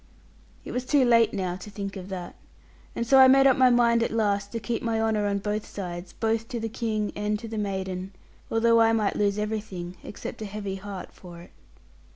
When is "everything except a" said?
9.37-10.45